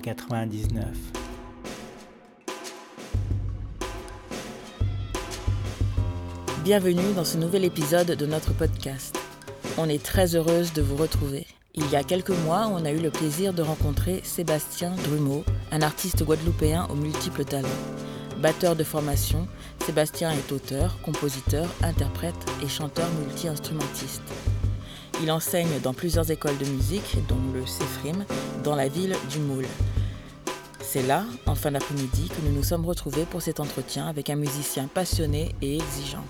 [0.00, 0.86] numéro 99.
[6.64, 9.18] Bienvenue dans ce nouvel épisode de notre podcast.
[9.78, 11.46] On est très heureuse de vous retrouver.
[11.74, 15.82] Il y a quelques mois, on a eu le plaisir de rencontrer Sébastien Drumeau, un
[15.82, 17.68] artiste guadeloupéen aux multiples talents.
[18.38, 19.46] Batteur de formation,
[19.84, 24.22] Sébastien est auteur, compositeur, interprète et chanteur multi-instrumentiste.
[25.22, 28.24] Il enseigne dans plusieurs écoles de musique, dont le CEFRIM,
[28.64, 29.66] dans la ville du Moule.
[30.92, 34.34] C'est là, en fin d'après-midi, que nous nous sommes retrouvés pour cet entretien avec un
[34.34, 36.24] musicien passionné et exigeant.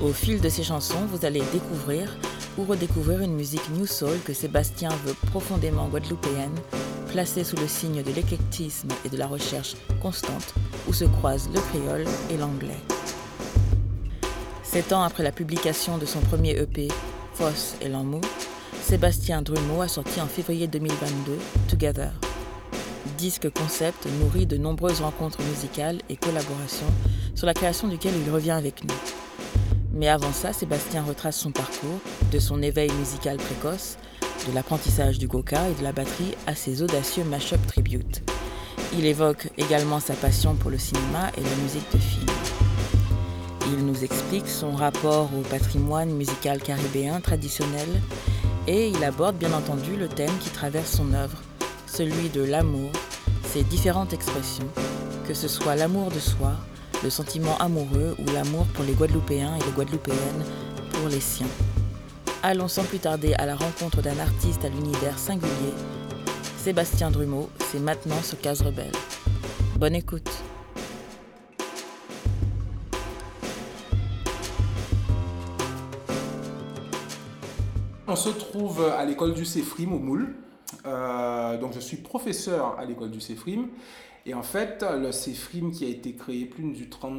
[0.00, 2.16] Au fil de ses chansons, vous allez découvrir
[2.56, 6.54] ou redécouvrir une musique New Soul que Sébastien veut profondément guadeloupéenne,
[7.08, 10.54] placée sous le signe de l'éclectisme et de la recherche constante,
[10.86, 12.78] où se croisent le créole et l'anglais.
[14.62, 16.86] Sept ans après la publication de son premier EP,
[17.32, 18.20] Foss et L'Amour,
[18.80, 21.36] Sébastien Drumeau a sorti en février 2022
[21.68, 22.12] Together.
[23.18, 26.92] Disque concept nourri de nombreuses rencontres musicales et collaborations
[27.34, 28.94] sur la création duquel il revient avec nous.
[29.92, 32.00] Mais avant ça, Sébastien retrace son parcours,
[32.32, 33.96] de son éveil musical précoce,
[34.48, 38.22] de l'apprentissage du goka et de la batterie à ses audacieux mashup tribute.
[38.96, 42.26] Il évoque également sa passion pour le cinéma et la musique de film.
[43.72, 47.88] Il nous explique son rapport au patrimoine musical caribéen traditionnel
[48.66, 51.42] et il aborde bien entendu le thème qui traverse son œuvre,
[51.94, 52.90] celui de l'amour,
[53.44, 54.66] ses différentes expressions,
[55.28, 56.54] que ce soit l'amour de soi,
[57.04, 60.44] le sentiment amoureux ou l'amour pour les Guadeloupéens et les Guadeloupéennes
[60.90, 61.46] pour les siens.
[62.42, 65.72] Allons sans plus tarder à la rencontre d'un artiste à l'univers singulier.
[66.56, 68.90] Sébastien Drumeau, c'est maintenant sur Case Rebelle.
[69.78, 70.30] Bonne écoute.
[78.08, 80.34] On se trouve à l'école du CEFRIM au Moule.
[80.86, 83.68] Euh, donc je suis professeur à l'école du CEFRIM.
[84.26, 86.64] Et en fait, le CEFRIM qui a été créé plus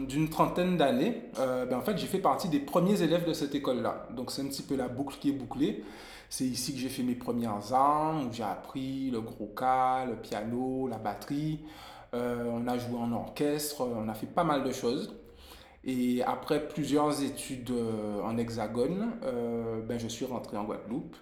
[0.08, 3.53] d'une trentaine d'années, euh, ben en fait, j'ai fait partie des premiers élèves de cette
[3.53, 4.08] école-là.
[4.16, 5.84] Donc c'est un petit peu la boucle qui est bouclée.
[6.30, 10.16] C'est ici que j'ai fait mes premières armes, où j'ai appris le gros cas, le
[10.16, 11.59] piano, la batterie.
[12.16, 15.16] Euh, on a joué en orchestre, on a fait pas mal de choses.
[15.84, 17.72] Et après plusieurs études
[18.24, 19.12] en hexagone,
[19.88, 21.16] ben, je suis rentré en Guadeloupe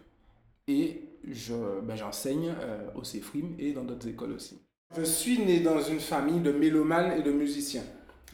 [0.69, 2.53] et ben, j'enseigne
[2.95, 4.59] au CEFRIM et dans d'autres écoles aussi.
[4.95, 7.83] Je suis né dans une famille de mélomanes et de musiciens.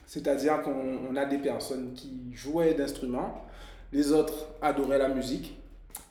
[0.06, 3.46] C'est-à-dire qu'on a des personnes qui jouaient d'instruments,
[3.94, 5.56] les autres adoraient la musique.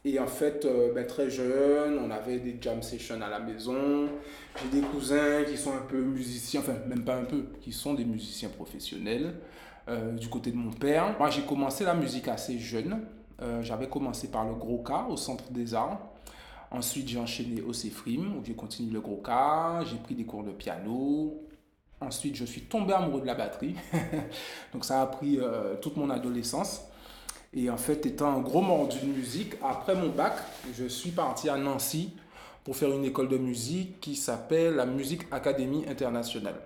[0.05, 4.09] Et en fait, euh, ben, très jeune, on avait des jam sessions à la maison.
[4.63, 7.95] J'ai des cousins qui sont un peu musiciens, enfin même pas un peu, qui sont
[7.95, 9.35] des musiciens professionnels
[9.89, 11.17] euh, du côté de mon père.
[11.19, 13.01] Moi, j'ai commencé la musique assez jeune.
[13.43, 16.01] Euh, j'avais commencé par le gros cas au Centre des Arts.
[16.71, 20.45] Ensuite, j'ai enchaîné au CEFRIM, où j'ai continué le gros cas, j'ai pris des cours
[20.45, 21.43] de piano.
[22.01, 23.75] Ensuite, je suis tombé amoureux de la batterie.
[24.73, 26.83] Donc, ça a pris euh, toute mon adolescence.
[27.55, 30.35] Et en fait, étant un gros mordu de musique, après mon bac,
[30.75, 32.13] je suis parti à Nancy
[32.63, 36.61] pour faire une école de musique qui s'appelle la Musique Académie Internationale.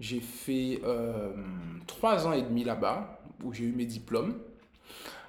[0.00, 1.32] J'ai fait euh,
[1.86, 4.38] trois ans et demi là-bas, où j'ai eu mes diplômes.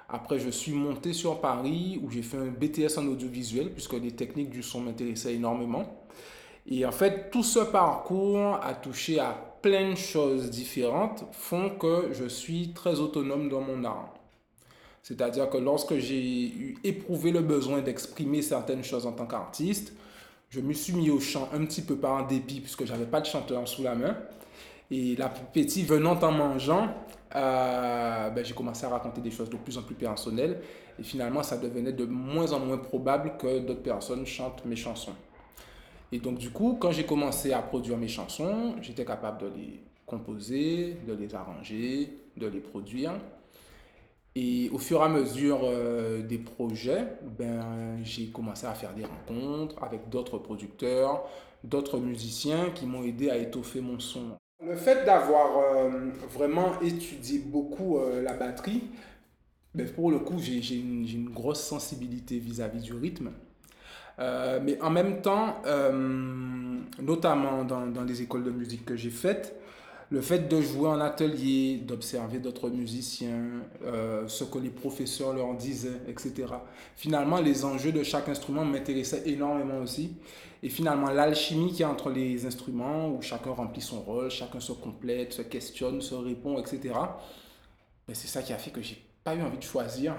[0.08, 4.12] Après, je suis monté sur Paris où j'ai fait un BTS en audiovisuel puisque les
[4.12, 6.06] techniques du son m'intéressaient énormément.
[6.66, 9.32] Et en fait, tout ce parcours a touché à
[9.62, 14.14] plein de choses différentes font que je suis très autonome dans mon art.
[15.02, 19.92] C'est-à-dire que lorsque j'ai éprouvé le besoin d'exprimer certaines choses en tant qu'artiste,
[20.50, 23.26] je me suis mis au chant un petit peu par dépit puisque j'avais pas de
[23.26, 24.16] chanteur sous la main.
[24.90, 26.88] Et l'appétit venant en mangeant,
[27.34, 30.60] euh, ben, j'ai commencé à raconter des choses de plus en plus personnelles.
[30.98, 35.14] Et finalement, ça devenait de moins en moins probable que d'autres personnes chantent mes chansons.
[36.10, 39.80] Et donc, du coup, quand j'ai commencé à produire mes chansons, j'étais capable de les
[40.06, 43.12] composer, de les arranger, de les produire.
[44.34, 47.06] Et au fur et à mesure euh, des projets,
[47.38, 51.24] ben, j'ai commencé à faire des rencontres avec d'autres producteurs,
[51.64, 54.36] d'autres musiciens qui m'ont aidé à étoffer mon son.
[54.66, 55.88] Le fait d'avoir euh,
[56.34, 58.82] vraiment étudié beaucoup euh, la batterie,
[59.72, 63.30] ben pour le coup, j'ai une, grosse sensibilité vis-à-vis du rythme.
[64.18, 65.62] Euh, mais en même temps,
[67.00, 69.54] notamment dans, dans, les écoles de musique que j'ai faites,
[70.10, 73.62] le fait de jouer en atelier, d'observer d'autres musiciens,
[74.26, 76.46] ce que les professeurs leur disaient, etc.
[76.96, 80.16] Finalement, les enjeux de chaque instrument m'intéressaient énormément aussi.
[80.62, 84.72] Et finalement, l'alchimie qui est entre les instruments, où chacun remplit son rôle, chacun se
[84.72, 86.94] complète, se questionne, se répond, etc.
[88.06, 90.14] Ben, c'est ça qui a fait que j'ai pas eu envie de choisir.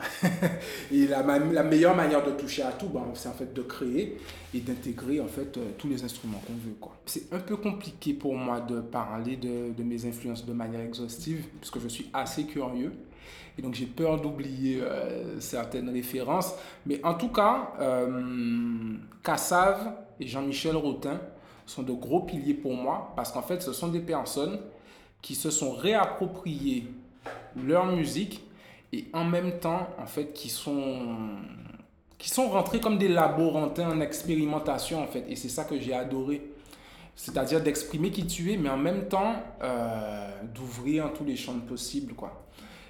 [0.92, 1.24] et la,
[1.64, 4.18] meilleure manière de toucher à tout, ben, c'est en fait de créer
[4.54, 6.76] et d'intégrer en fait euh, tous les instruments qu'on veut.
[6.80, 6.96] Quoi.
[7.06, 11.80] C'est un peu compliqué pour moi de parler de, mes influences de manière exhaustive, puisque
[11.80, 12.94] je suis assez curieux.
[13.58, 16.54] Et donc j'ai peur d'oublier euh, certaines références.
[16.86, 21.20] Mais en tout cas, euh, Cassav et Jean-Michel Rotin
[21.66, 24.60] sont de gros piliers pour moi, parce qu'en fait, ce sont des personnes
[25.22, 26.88] qui se sont réappropriées
[27.56, 28.44] leur musique
[28.92, 31.38] et en même temps, en fait, qui sont,
[32.18, 35.26] qui sont rentrés comme des laborantins en expérimentation, en fait.
[35.30, 36.42] Et c'est ça que j'ai adoré.
[37.16, 42.14] C'est-à-dire d'exprimer qui tu es, mais en même temps, euh, d'ouvrir tous les champs possibles,
[42.14, 42.46] quoi.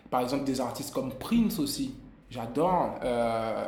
[0.09, 1.95] Par exemple, des artistes comme Prince aussi.
[2.29, 2.99] J'adore.
[3.03, 3.67] Euh,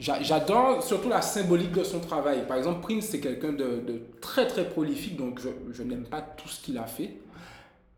[0.00, 2.46] j'adore surtout la symbolique de son travail.
[2.46, 5.40] Par exemple, Prince, c'est quelqu'un de, très, très prolifique, donc
[5.72, 7.16] je, n'aime pas tout ce qu'il a fait.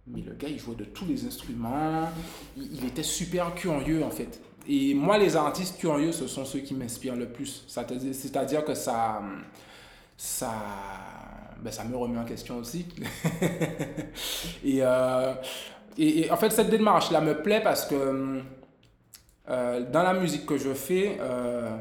[0.07, 2.09] Mais le gars, il jouait de tous les instruments.
[2.57, 4.41] Il, était super curieux, en fait.
[4.69, 7.65] Et moi, les artistes curieux, ce sont ceux qui m'inspirent le plus.
[7.67, 9.21] C'est-à-dire que ça,
[10.17, 10.53] ça,
[11.61, 12.87] ben, ça me remet en question aussi.
[14.67, 15.35] Euh,
[15.97, 18.43] et, et, en fait, cette démarche-là me plaît parce que
[19.49, 21.77] euh, dans la musique que je fais, euh,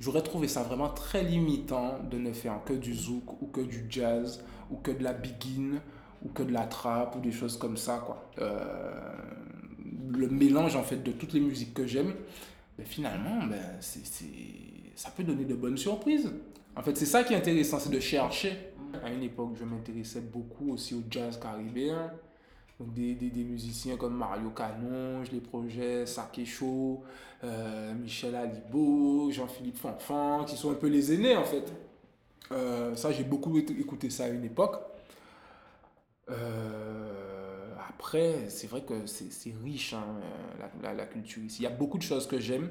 [0.00, 3.86] j'aurais trouvé ça vraiment très limitant de ne faire que du zouk ou que du
[3.88, 5.80] jazz ou que de la begin
[6.22, 8.30] ou que de la trappe ou des choses comme ça quoi.
[8.38, 8.60] Euh,
[10.10, 12.14] le mélange en fait de toutes les musiques que j'aime,
[12.78, 14.04] mais finalement ben, c'est,
[14.94, 16.30] ça peut donner de bonnes surprises.
[16.74, 18.52] En fait c'est ça qui est intéressant, c'est de chercher.
[19.02, 22.10] À une époque je m'intéressais beaucoup aussi au jazz caribéen.
[22.78, 27.02] Des, des, musiciens comme Mario Canonge, les projets Sakecho,
[27.42, 31.72] euh, Michel Alibo, Jean-Philippe Fanfan, qui sont un peu les aînés en fait.
[32.52, 34.76] Euh, ça, j'ai beaucoup écouté ça à une époque.
[36.30, 40.04] Euh, après, c'est vrai que c'est riche, hein,
[40.82, 41.62] la, la, culture ici.
[41.62, 42.68] Il y a beaucoup de choses que j'aime,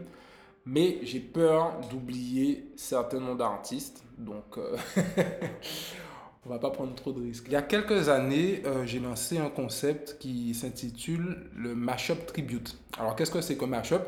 [0.65, 4.03] mais j'ai peur d'oublier certains noms d'artistes.
[4.17, 4.77] Donc, euh,
[6.45, 7.45] on va pas prendre trop de risques.
[7.47, 12.77] Il y a quelques années, euh, j'ai lancé un concept qui s'intitule le Mashup Tribute.
[12.99, 14.01] Alors, qu'est-ce que c'est que Mashup?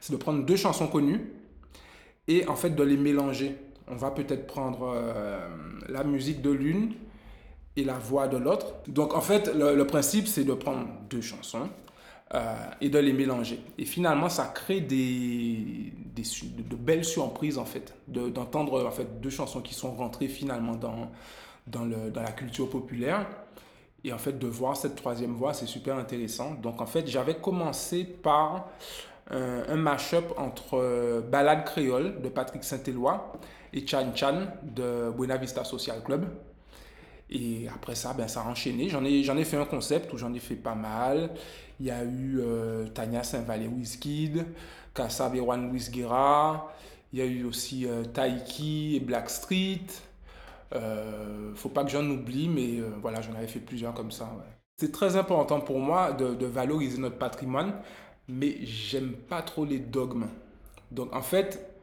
[0.00, 1.32] C'est de prendre deux chansons connues
[2.28, 3.56] et en fait de les mélanger.
[3.88, 4.96] On va peut-être prendre
[5.88, 6.92] la musique de l'une
[7.76, 8.74] et la voix de l'autre.
[8.88, 11.68] Donc en fait, le, principe, c'est de prendre deux chansons
[12.34, 13.60] euh, et de les mélanger.
[13.78, 19.30] Et finalement, ça crée des, des de, belles surprises, en fait, d'entendre en fait, deux
[19.30, 21.10] chansons qui sont rentrées finalement dans,
[21.66, 23.26] dans, le, dans la culture populaire.
[24.04, 26.54] Et en fait, de voir cette troisième voix, c'est super intéressant.
[26.54, 28.68] Donc en fait, j'avais commencé par
[29.32, 33.32] euh, un mash-up entre euh, Ballade créole de Patrick Saint-Éloi
[33.72, 36.28] et Chan Chan de Buena Vista Social Club.
[37.28, 38.88] Et après ça, ben, ça a enchaîné.
[38.88, 41.30] J'en ai, j'en ai fait un concept où j'en ai fait pas mal.
[41.80, 44.46] Il y a eu euh, Tania Saint-Valé Wizkid,
[44.94, 46.72] Kassab Erwan Wizguera.
[47.12, 49.86] Il y a eu aussi Taiki et Blackstreet.
[50.74, 54.28] Euh, faut pas que j'en oublie, mais euh, voilà, j'en avais fait plusieurs comme ça.
[54.78, 57.74] C'est très important pour moi de, valoriser notre patrimoine,
[58.28, 60.26] mais j'aime pas trop les dogmes.
[60.90, 61.76] Donc en fait,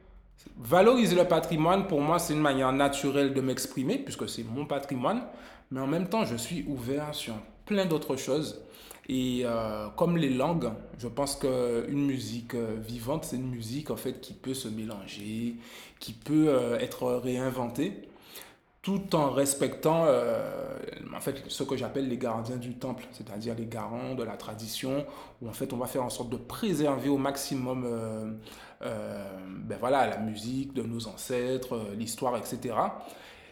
[0.57, 5.23] Valoriser le patrimoine, pour moi, c'est une manière naturelle de m'exprimer, puisque c'est mon patrimoine,
[5.71, 7.33] mais en même temps, je suis ouvert sur
[7.65, 8.61] plein d'autres choses.
[9.09, 13.95] Et euh, comme les langues, je pense qu'une musique euh, vivante, c'est une musique en
[13.95, 15.55] fait qui peut se mélanger,
[15.99, 18.09] qui peut être réinventée
[18.83, 20.43] tout en respectant euh,
[21.15, 25.05] en fait ce que j'appelle les gardiens du temple, c'est-à-dire les garants de la tradition,
[25.41, 28.31] où en fait on va faire en sorte de préserver au maximum euh,
[28.83, 32.75] euh, ben voilà, la musique de nos ancêtres, l'histoire, etc.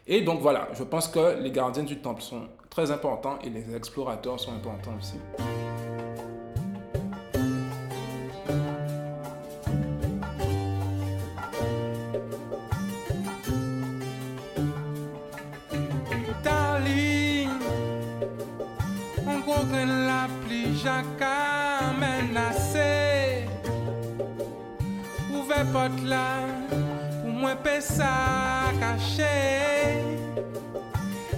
[0.06, 3.74] Et donc voilà, je pense que les gardiens du temple sont très importants et les
[3.74, 5.16] explorateurs sont importants aussi.
[20.82, 23.46] Jaka menase
[25.30, 26.42] Ouve pot la
[27.22, 28.10] Pou mwen pe sa
[28.82, 29.30] kache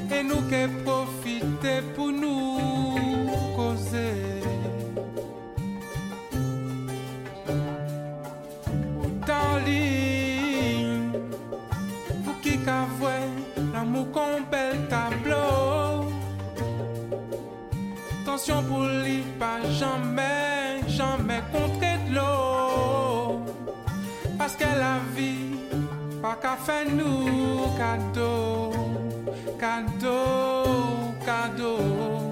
[0.07, 2.22] E nou ke profite pou nou
[18.45, 23.41] Pour lui, pas jamais, jamais contre de l'eau.
[24.37, 25.55] Parce que la vie,
[26.21, 28.71] pas qu'à faire nous cadeau,
[29.57, 32.22] cadeau, cadeau.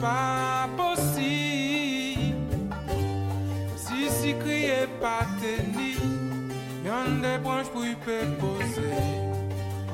[0.00, 2.56] Pas possible.
[3.76, 5.98] Si si crier pas tenir,
[6.84, 8.96] y'en des branches pour y poser.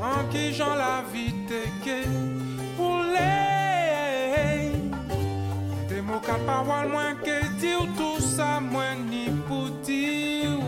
[0.02, 1.32] En qui j'en la vie
[1.84, 2.02] que
[2.76, 3.52] pour les
[5.88, 10.58] des mots qu'à parole moins que dire tout ça moins ni pour dire.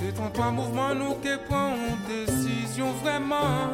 [0.00, 1.74] Détends-toi mouvement nous qui prend
[2.08, 3.68] décision vraiment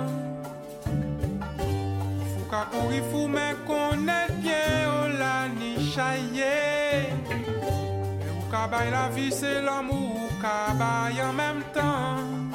[2.56, 6.54] ka kouri fou men konet bien ou la ni chaye
[7.36, 7.36] E
[8.32, 12.45] ou ka bay la vi se l'amou ou ka bay en même temps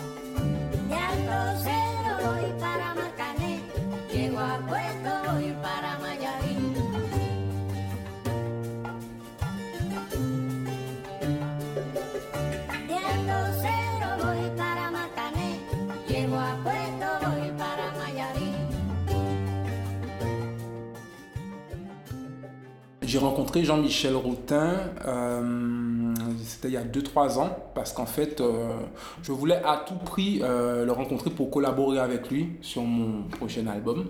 [23.12, 24.72] J'ai rencontré Jean-Michel Routin,
[25.06, 26.14] euh,
[26.46, 28.70] c'était il y a 2-3 ans, parce qu'en fait, euh,
[29.22, 33.68] je voulais à tout prix euh, le rencontrer pour collaborer avec lui sur mon prochain
[33.68, 34.06] album.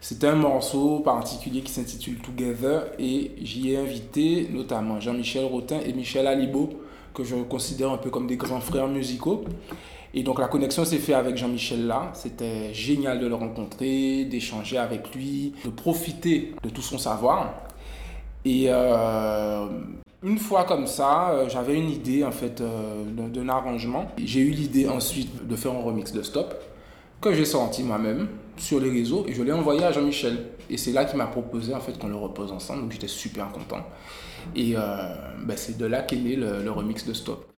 [0.00, 5.92] C'était un morceau particulier qui s'intitule Together et j'y ai invité notamment Jean-Michel Routin et
[5.92, 6.82] Michel Alibo,
[7.14, 9.44] que je considère un peu comme des grands frères musicaux.
[10.14, 12.10] Et donc la connexion s'est faite avec Jean-Michel là.
[12.14, 17.68] C'était génial de le rencontrer, d'échanger avec lui, de profiter de tout son savoir.
[18.44, 19.66] Et euh,
[20.22, 24.10] une fois comme ça, euh, j'avais une idée en fait euh, d'un arrangement.
[24.18, 26.54] J'ai eu l'idée ensuite de faire un remix de Stop
[27.20, 30.46] que j'ai sorti moi-même sur les réseaux et je l'ai envoyé à Jean-Michel.
[30.68, 32.82] Et c'est là qu'il m'a proposé en qu'on le repose ensemble.
[32.82, 33.86] Donc j'étais super content.
[34.56, 37.51] Et ben, c'est de là qu'est né le remix de Stop.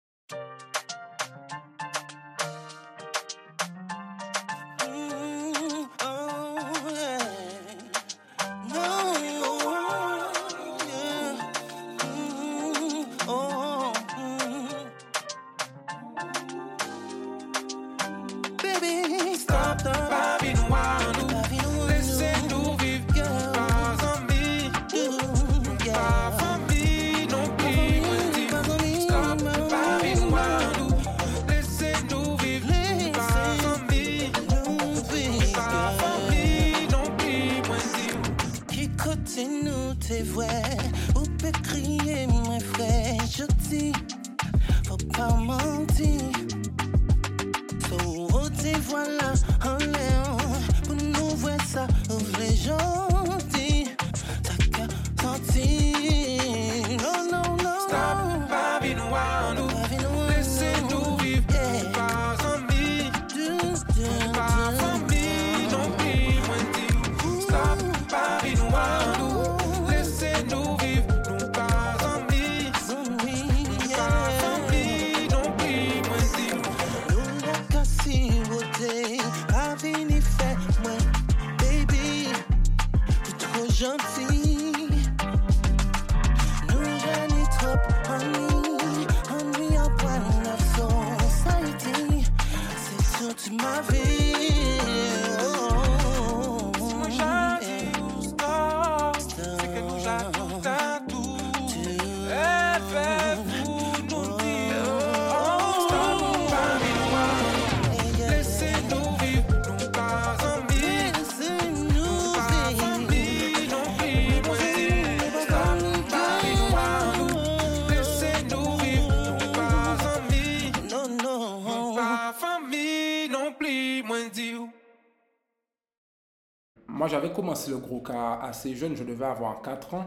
[127.12, 130.06] J'avais commencé le gros cas assez jeune, je devais avoir 4 ans.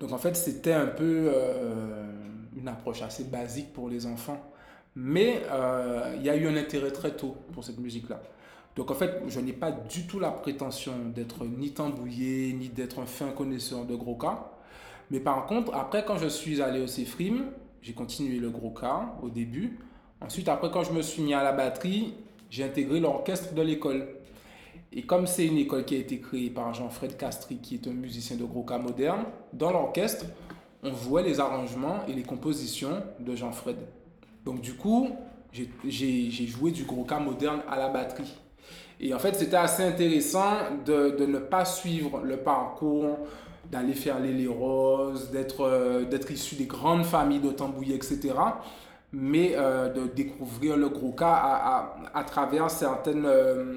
[0.00, 2.10] Donc, en fait, c'était un peu euh,
[2.56, 4.40] une approche assez basique pour les enfants.
[4.96, 8.20] Mais euh, il y a eu un intérêt très tôt pour cette musique-là.
[8.74, 12.98] Donc, en fait, je n'ai pas du tout la prétention d'être ni tambouillé, ni d'être
[13.00, 14.50] un fin connaisseur de gros cas.
[15.10, 17.50] Mais par contre, après, quand je suis allé au CEFRIM,
[17.82, 19.78] j'ai continué le gros cas au début.
[20.22, 22.14] Ensuite, après, quand je me suis mis à la batterie,
[22.48, 24.08] j'ai intégré l'orchestre de l'école.
[24.92, 27.92] Et comme c'est une école qui a été créée par Jean-Fred Castry, qui est un
[27.92, 30.26] musicien de gros cas moderne, dans l'orchestre,
[30.82, 33.76] on jouait les arrangements et les compositions de Jean-Fred.
[34.44, 35.10] Donc du coup,
[35.52, 35.70] j'ai-
[36.46, 38.36] joué du gros cas moderne à la batterie.
[38.98, 40.54] Et en fait, c'était assez intéressant
[40.84, 43.18] de, de ne pas suivre le parcours,
[43.70, 48.34] d'aller faire les les roses, d'être euh, issu des grandes familles de Tambouillet, etc.
[49.12, 51.54] Mais euh, de découvrir le gros cas à,
[52.14, 53.74] à, à travers certaines, euh,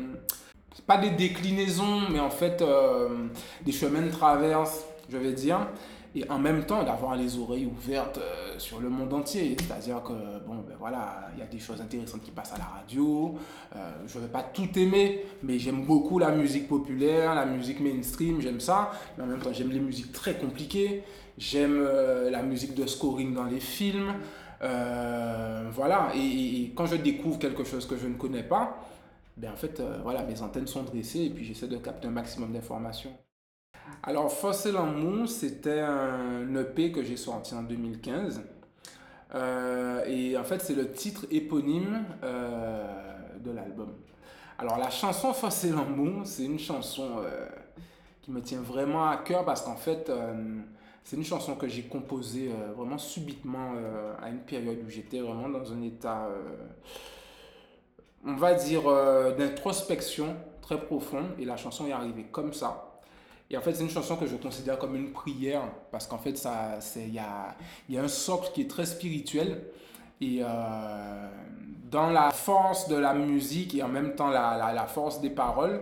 [0.82, 3.28] pas des déclinaisons, mais en fait euh,
[3.64, 5.68] des chemins de traverse, je vais dire.
[6.16, 9.56] Et en même temps, d'avoir les oreilles ouvertes euh, sur le monde entier.
[9.60, 10.14] C'est-à-dire que,
[10.46, 13.36] bon, ben voilà, il y a des choses intéressantes qui passent à la radio.
[13.76, 17.80] Euh, je ne vais pas tout aimer, mais j'aime beaucoup la musique populaire, la musique
[17.80, 18.92] mainstream, j'aime ça.
[19.18, 21.02] Mais en même temps, j'aime les musiques très compliquées.
[21.36, 21.84] J'aime
[22.30, 24.14] la musique de scoring dans les films.
[24.62, 28.78] Voilà, et quand je découvre quelque chose que je ne connais pas,
[29.36, 32.12] ben en fait, euh, voilà, mes antennes sont dressées et puis j'essaie de capter un
[32.12, 33.16] maximum d'informations.
[34.04, 38.44] Alors, Fossé l'amour, c'était un EP que j'ai sorti en 2015.
[39.34, 42.84] Euh, et en fait, c'est le titre éponyme euh,
[43.40, 43.94] de l'album.
[44.60, 47.24] Alors, la chanson Fossé l'amour, c'est une chanson
[48.22, 50.12] qui me tient vraiment à cœur parce qu'en fait,
[51.04, 53.74] c'est une chanson que j'ai composée vraiment subitement
[54.22, 56.30] à une période où j'étais vraiment dans un état,
[58.26, 61.24] on va dire, euh, d'introspection très profond.
[61.40, 62.90] Et la chanson est arrivée comme ça.
[63.50, 66.42] Et en fait, c'est une chanson que je considère comme une prière parce qu'en fait,
[66.96, 67.56] il y a,
[67.90, 69.64] y a un socle qui est très spirituel.
[70.22, 71.28] Et euh,
[71.92, 75.82] dans la force de la musique et en même temps la, force des paroles,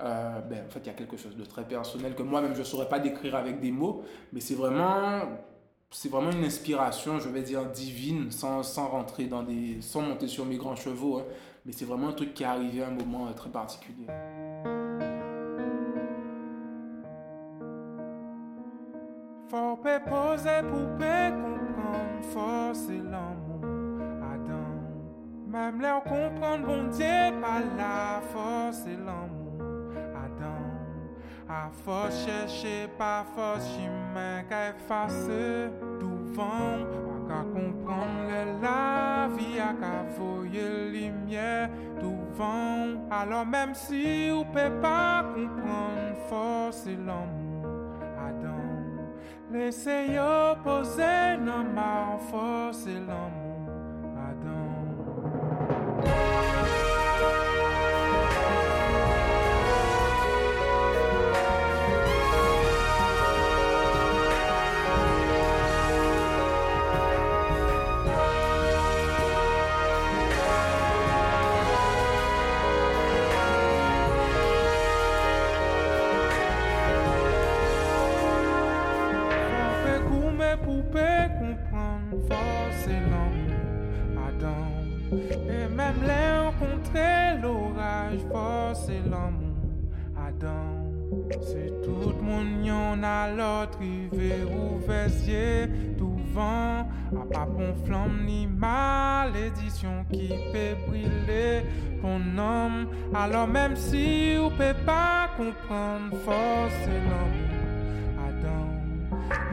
[0.00, 2.60] euh, ben, en fait, il y a quelque chose de très personnel que moi-même je
[2.60, 5.20] ne saurais pas décrire avec des mots, mais c'est vraiment,
[5.90, 8.62] c'est vraiment une inspiration, je vais dire divine, sans
[10.00, 11.24] monter sur mes grands chevaux, hein.
[11.70, 14.08] Mais c'est vraiment un truc qui est arrivé à un moment euh, très particulier.
[19.48, 23.60] Faut poser pour comprendre, forcer l'amour
[24.32, 24.66] Adam.
[25.46, 29.62] Même là, on comprend bon Dieu, pas la force et l'amour
[30.24, 30.62] Adam.
[31.48, 36.84] À force chercher, pas force chemin qu'à effacer devant.
[37.06, 39.09] Pas qu'à comprendre le la
[39.74, 41.68] qu'à voyer lumière
[42.00, 43.08] devant.
[43.10, 47.66] Alors même si on peut pas comprendre, force et l'amour
[48.18, 48.60] Adam.
[49.52, 53.39] Laissez yo poser non ma force et l'amour
[93.70, 95.08] a l'autre rivé ouvert
[95.98, 101.62] tout vent A pas bon flamme ni malédiction qui peut brûler
[102.00, 107.50] ton homme Alors même si on peut pas comprendre force et l'amour
[108.28, 108.68] Adam.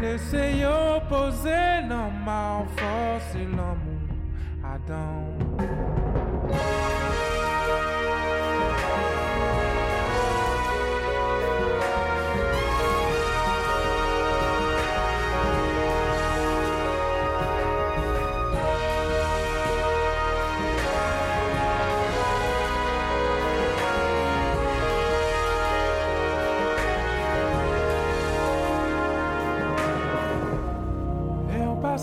[0.02, 3.98] Laissez yo poser non ma force et l'amour.
[4.64, 5.37] Adam.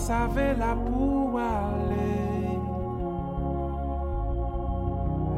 [0.09, 2.59] Savait la pour aller.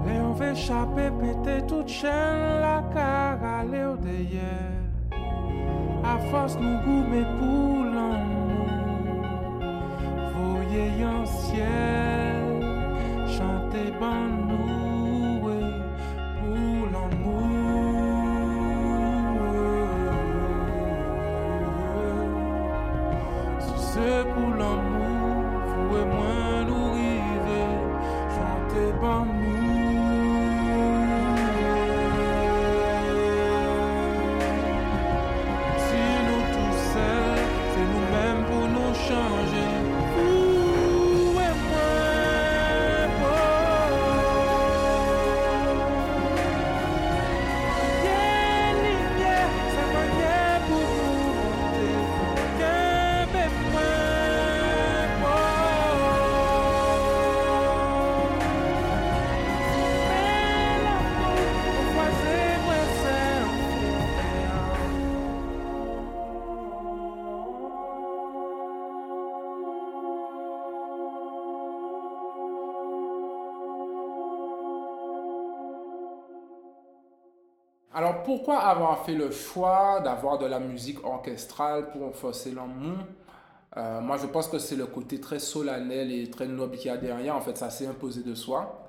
[0.09, 3.97] Et on veut échapper, péter toute chaîne, la car aller au.
[6.13, 8.67] À force nous goumer pour l'amour.
[10.35, 12.47] Voyez un ciel,
[13.37, 14.26] chantez ban
[78.27, 82.99] pourquoi avoir fait le choix d'avoir de la musique orchestrale pour forcer l'amour
[83.77, 86.95] Euh, Moi je pense que c'est le côté très solennel et très noble qu'il y
[86.95, 87.37] a derrière.
[87.37, 88.89] En fait ça s'est imposé de soi.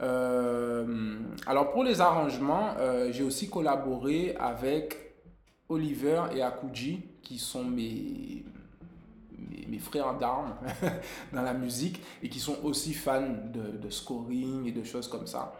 [0.00, 4.96] Euh, alors pour les arrangements, euh, j'ai aussi collaboré avec
[5.68, 8.44] Oliver et Akuji qui sont mes,
[9.68, 10.54] mes, frères d'armes
[11.32, 13.34] dans la musique et qui sont aussi fans
[13.82, 15.52] de scoring et de choses comme ça.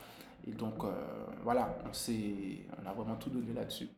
[0.47, 0.89] Et donc, euh,
[1.45, 3.89] voilà, on, on a vraiment tout donné là-dessus.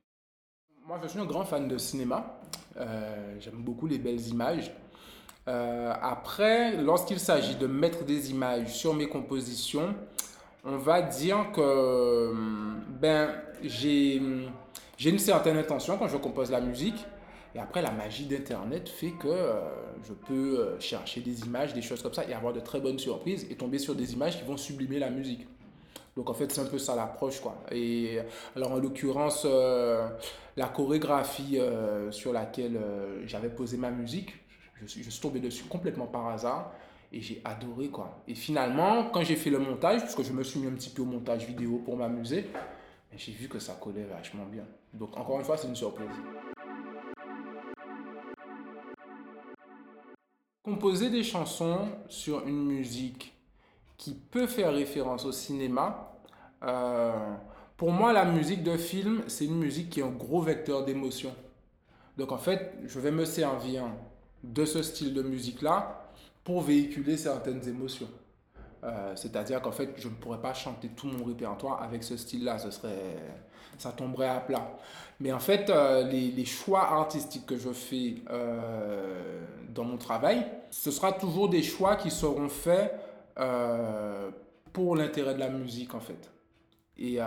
[0.87, 2.38] Moi, je suis un grand fan de cinéma.
[2.76, 4.70] Euh, J'aime beaucoup les belles images.
[5.48, 9.94] Euh, après, lorsqu'il s'agit de mettre des images sur mes compositions,
[10.64, 13.30] on va dire que hum, ben,
[13.62, 17.07] j'ai une certaine intention quand je compose la musique.
[17.54, 19.28] Et après, la magie d'Internet fait que
[20.02, 23.46] je peux chercher des images, des choses comme ça, et avoir de très bonnes surprises
[23.48, 25.46] et tomber sur des images qui vont sublimer la musique.
[26.16, 27.57] Donc en fait, c'est un peu ça l'approche, quoi.
[27.72, 28.18] Et
[28.55, 30.09] alors en l'occurrence, euh,
[30.57, 34.35] la chorégraphie euh, sur laquelle euh, j'avais posé ma musique,
[34.81, 36.72] je suis, je suis tombé dessus complètement par hasard
[37.12, 38.22] et j'ai adoré, quoi.
[38.29, 40.90] Et finalement, quand j'ai fait le montage, parce que je me suis mis un petit
[40.90, 42.46] peu au montage vidéo pour m'amuser,
[43.16, 44.64] j'ai vu que ça collait vachement bien.
[44.92, 46.09] Donc encore une fois, c'est une surprise.
[50.62, 53.33] Composer des chansons sur une musique
[54.04, 56.12] qui peut faire référence au cinéma,
[56.62, 57.10] euh,
[57.74, 61.34] pour moi, la musique de film, c'est une musique qui est un gros vecteur d'émotion.
[62.18, 63.84] Donc en fait, je vais me servir
[64.42, 66.10] de ce style de musique-là
[66.44, 68.10] pour véhiculer certaines émotions.
[68.82, 72.58] Euh, C'est-à-dire qu'en fait, je ne pourrais pas chanter tout mon répertoire avec ce style-là.
[72.58, 73.16] Ce serait,
[73.78, 74.70] ça tomberait à plat.
[75.18, 78.16] Mais en fait, euh, les, choix artistiques que je fais
[79.70, 83.00] dans mon travail, ce sera toujours des choix qui seront faits
[83.38, 84.30] euh,
[84.72, 86.30] pour l'intérêt de la musique, en fait.
[86.96, 87.24] Et euh,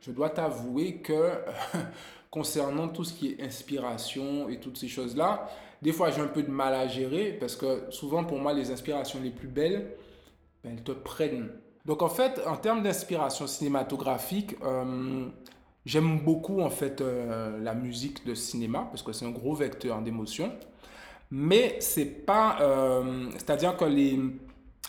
[0.00, 1.32] je dois t'avouer que
[2.30, 5.48] concernant tout ce qui est inspiration et toutes ces choses-là,
[5.82, 8.70] des fois j'ai un peu de mal à gérer parce que souvent pour moi les
[8.70, 9.94] inspirations les plus belles,
[10.64, 11.50] ben, elles te prennent.
[11.84, 15.26] Donc en fait, en termes d'inspiration cinématographique, euh,
[15.84, 20.52] j'aime beaucoup en fait la musique de cinéma parce que c'est un gros vecteur d'émotion.
[21.30, 22.56] Mais c'est pas,
[23.36, 24.18] c'est-à-dire que les,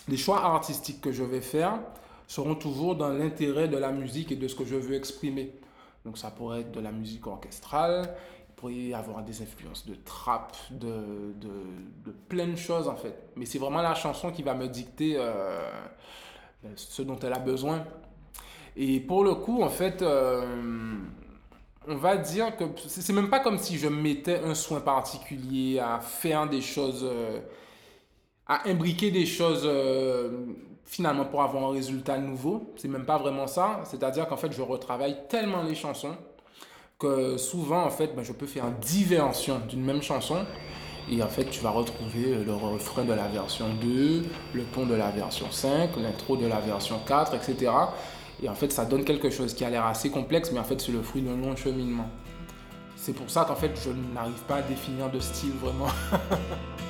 [0.08, 1.78] les choix artistiques que je vais faire
[2.26, 5.52] seront toujours dans l'intérêt de la musique et de ce que je veux exprimer.
[6.04, 8.14] Donc ça pourrait être de la musique orchestrale,
[8.48, 13.14] il pourrait y avoir des influences de trap, de, de, plein de choses en fait.
[13.36, 15.70] Mais c'est vraiment la chanson qui va me dicter euh,
[16.62, 17.84] ben, ce dont elle a besoin.
[18.76, 20.96] Et pour le coup, en fait, euh,
[21.88, 25.78] on va dire que c'est c'est même pas comme si je mettais un soin particulier
[25.78, 27.40] à faire des choses, euh,
[28.48, 30.46] à imbriquer des choses euh,
[30.84, 32.72] finalement pour avoir un résultat nouveau.
[32.76, 33.80] C'est même pas vraiment ça.
[33.84, 36.16] C'est-à-dire qu'en fait, je retravaille tellement les chansons
[36.98, 40.38] que souvent, en fait, ben, je peux faire 10 versions d'une même chanson.
[41.10, 44.94] Et en fait, tu vas retrouver le refrain de la version 2, le ton de
[44.94, 47.72] la version 5, l'intro de la version 4, etc.
[48.42, 50.80] Et en fait, ça donne quelque chose qui a l'air assez complexe, mais en fait,
[50.80, 52.08] c'est le fruit d'un long cheminement.
[52.96, 55.88] C'est pour ça qu'en fait, je n'arrive pas à définir de style vraiment.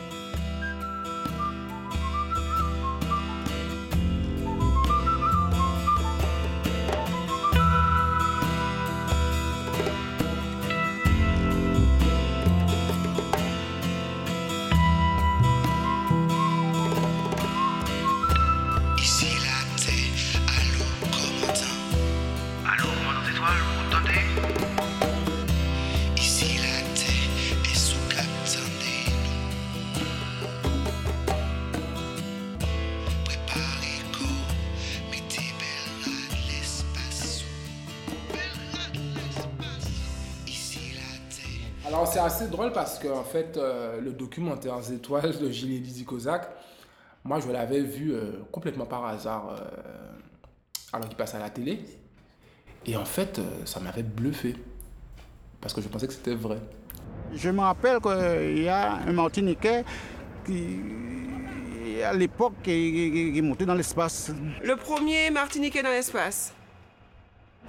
[42.18, 46.48] c'est assez drôle parce que en fait euh, le documentaire étoiles de Gilles Lizzy Kozak,
[47.24, 49.58] moi je l'avais vu euh, complètement par hasard euh,
[50.92, 51.80] alors qu'il passe à la télé
[52.86, 54.56] et en fait euh, ça m'avait bluffé
[55.60, 56.58] parce que je pensais que c'était vrai.
[57.34, 59.84] Je me rappelle qu'il y a un Martiniquais
[60.46, 60.76] qui,
[62.02, 64.30] à l'époque, qui, qui- qui est monté dans l'espace.
[64.62, 66.54] Le premier Martiniquais dans l'espace.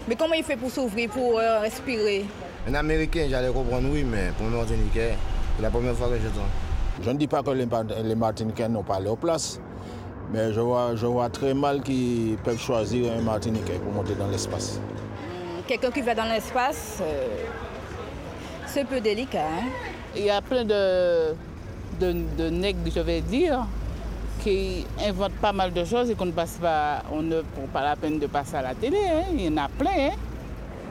[0.08, 2.26] Mais comment il fait pour s'ouvrir, pour euh, respirer?
[2.68, 5.14] Un Américain, j'allais comprendre, oui, mais pour un Martiniquais,
[5.56, 6.48] c'est la première fois que j'entends.
[7.02, 9.60] Je ne dis pas que les, Mar- les Martiniquais n'ont pas leur place,
[10.32, 14.28] mais je vois, je vois très mal qu'ils peuvent choisir un Martiniquais pour monter dans
[14.28, 14.80] l'espace.
[15.68, 17.28] Quelqu'un qui va dans l'espace, euh,
[18.68, 19.40] c'est un peu délicat.
[19.42, 19.68] Hein?
[20.16, 21.34] Il y a plein de,
[22.00, 23.66] de, de nègres, je vais dire,
[24.44, 27.84] qui inventent pas mal de choses et qu'on ne passe pas, on ne prend pas
[27.84, 28.98] la peine de passer à la télé.
[28.98, 29.24] hein.
[29.34, 29.92] Il y en a plein.
[29.98, 30.12] hein.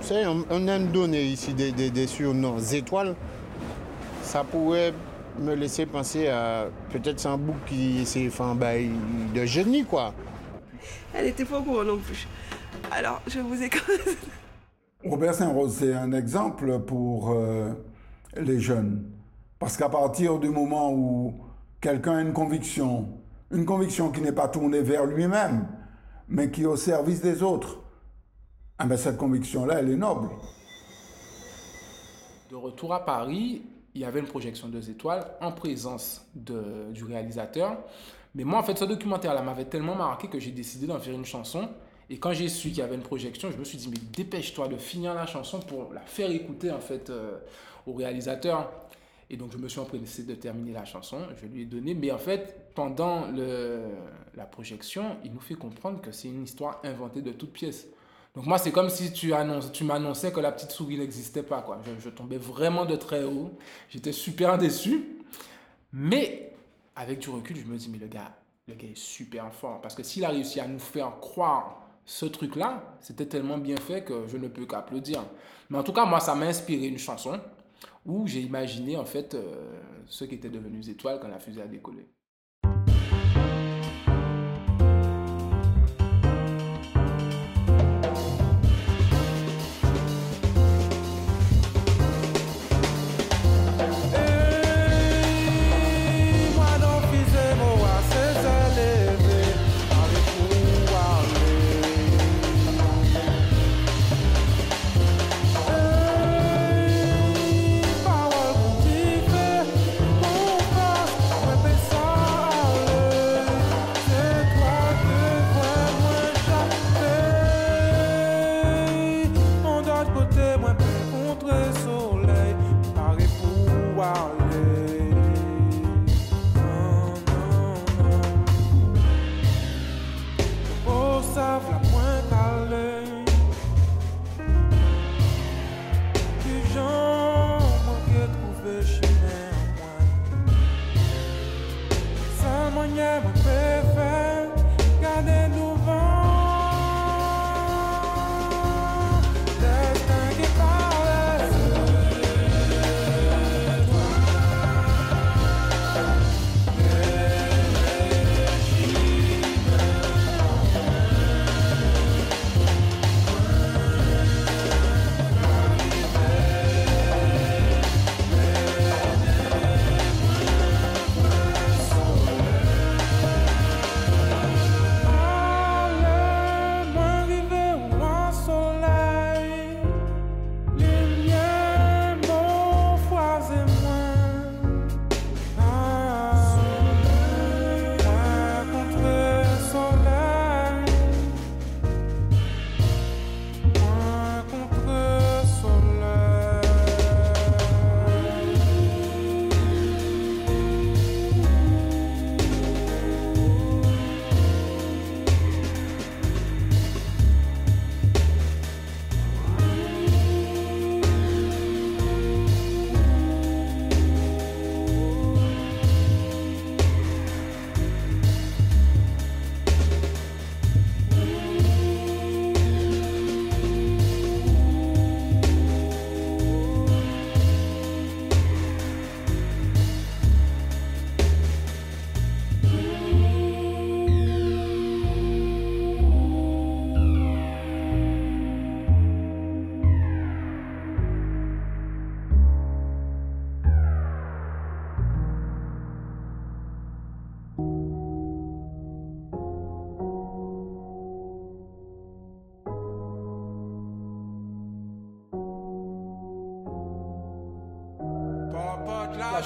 [0.01, 2.59] Vous savez, on, on aime donner ici des, des, des surnoms.
[2.59, 3.15] Étoiles,
[4.23, 4.95] ça pourrait
[5.39, 8.91] me laisser penser à peut-être c'est un bouc qui s'est fait un bail
[9.35, 10.15] de génie, quoi.
[11.15, 12.27] Elle était pas au courant non plus.
[12.91, 13.71] Alors, je vous ai
[15.05, 17.73] Robert Saint-Rose, c'est un exemple pour euh,
[18.37, 19.05] les jeunes.
[19.59, 21.35] Parce qu'à partir du moment où
[21.81, 23.09] quelqu'un a une conviction,
[23.53, 25.67] une conviction qui n'est pas tournée vers lui-même,
[26.29, 27.81] mais qui est au service des autres,
[28.79, 30.29] ah ben cette conviction-là, elle est noble.
[32.51, 33.63] De retour à Paris,
[33.95, 37.77] il y avait une projection deux étoiles en présence de- du réalisateur.
[38.35, 41.25] Mais moi, en fait, ce documentaire-là m'avait tellement marqué que j'ai décidé d'en faire une
[41.25, 41.69] chanson.
[42.11, 44.69] Et quand j'ai su qu'il y avait une projection, je me suis dit, mais dépêche-toi
[44.69, 47.39] de finir la chanson pour la faire écouter, en fait, euh,
[47.87, 48.71] au réalisateur.
[49.29, 51.19] Et donc, je me suis empressé de terminer la chanson.
[51.41, 51.95] Je lui ai donné.
[51.95, 53.27] Mais en fait, pendant
[54.35, 57.89] la projection, il nous fait comprendre que c'est une histoire inventée de toutes pièces.
[58.35, 59.33] Donc moi, c'est comme si tu,
[59.85, 61.63] m'annonçais que la petite souris n'existait pas.
[61.63, 61.81] Quoi.
[61.85, 63.51] Je, je tombais vraiment de très haut.
[63.89, 65.25] J'étais super déçu.
[65.93, 66.53] Mais
[66.95, 68.33] avec du recul, je me dis, mais le gars,
[68.67, 69.81] le gars est super fort.
[69.81, 74.03] Parce que s'il a réussi à nous faire croire ce truc-là, c'était tellement bien fait
[74.05, 75.25] que je ne peux qu'applaudir.
[75.71, 77.41] Mais en tout cas, moi, ça m'a inspiré une chanson
[78.07, 81.67] où j'ai imaginé en fait euh, ceux qui étaient devenus étoiles quand la fusée a
[81.67, 82.09] décollé.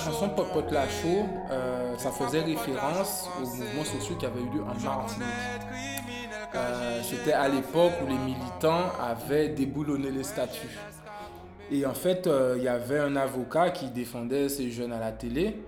[0.03, 4.63] Chanson Popote la Chaud, euh, ça faisait référence aux mouvements sociaux qui avaient eu lieu
[4.63, 5.27] en Martinique.
[6.55, 10.79] Euh, C'était à l'époque où les militants avaient déboulonné les statuts.
[11.71, 15.13] Et en fait, euh, il y avait un avocat qui défendait ces jeunes à la
[15.13, 15.63] télé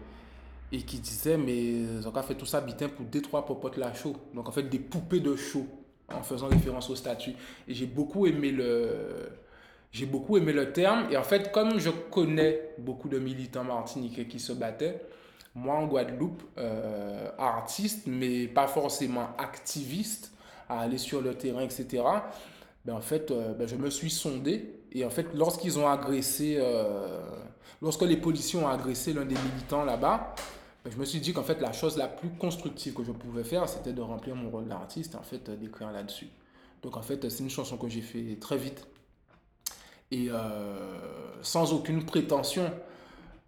[0.72, 3.94] et qui disait mais ils ont fait tout ça bitin pour deux trois popotes la
[3.94, 4.16] chaud.
[4.34, 5.66] Donc en fait des poupées de chaud
[6.12, 7.34] en faisant référence au statut.
[7.68, 9.30] Et j'ai beaucoup aimé le
[9.94, 14.26] j'ai beaucoup aimé le terme et en fait comme je connais beaucoup de militants martiniquais
[14.26, 15.00] qui se battaient,
[15.54, 20.32] moi en Guadeloupe, euh, artiste mais pas forcément activiste,
[20.68, 22.02] à aller sur le terrain, etc.
[22.84, 24.80] ben, en fait, euh, ben, je me suis sondé.
[24.92, 27.20] Et en fait, lorsqu'ils ont agressé, euh,
[27.82, 30.34] lorsque les policiers ont agressé l'un des militants là-bas,
[30.84, 33.44] ben, je me suis dit qu'en fait, la chose la plus constructive que je pouvais
[33.44, 36.28] faire, c'était de remplir mon rôle d'artiste en fait, d'écrire là-dessus.
[36.82, 38.86] Donc en fait, c'est une chanson que j'ai fait très vite.
[40.10, 40.28] Et
[41.42, 42.70] sans aucune prétention,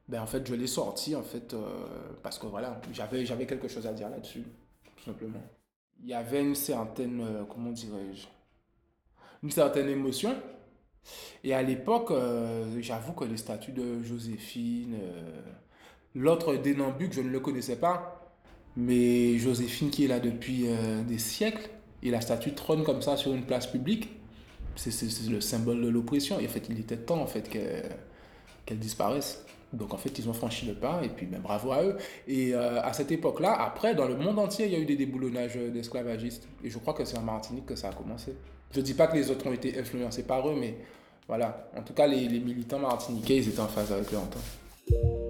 [0.08, 1.54] ben, en fait, je l'ai sortie en fait,
[2.22, 4.42] parce que voilà, j'avais, j'avais quelque chose à dire là-dessus,
[4.96, 5.40] tout simplement.
[6.02, 8.26] Il y avait une certaine, comment dirais-je,
[9.42, 10.34] une certaine émotion.
[11.44, 15.40] Et à l'époque, euh, j'avoue que le statut de Joséphine, euh,
[16.14, 18.34] l'autre Dénambuc, je ne le connaissais pas.
[18.76, 21.70] Mais Joséphine qui est là depuis euh, des siècles,
[22.02, 24.10] et la statue trône comme ça sur une place publique,
[24.76, 26.38] c'est le symbole de l'oppression.
[26.38, 29.44] Et en fait, il était temps en fait qu'elle disparaisse.
[29.72, 31.96] Donc en fait, ils ont franchi le pas et puis ben, bravo à eux.
[32.28, 35.56] Et à cette époque-là, après, dans le monde entier, il y a eu des déboulonnages
[35.56, 36.46] d'esclavagistes.
[36.62, 38.34] Et je crois que c'est en Martinique que ça a commencé.
[38.72, 40.76] Je ne dis pas que les autres ont été influencés par eux, mais
[41.28, 41.68] voilà.
[41.76, 45.25] En tout cas, les, militants martiniquais, ils étaient en phase avec leur temps.